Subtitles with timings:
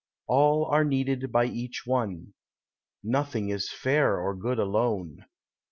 [0.25, 2.33] All are needed by each one;
[3.03, 5.27] Nothing is fair or good alone.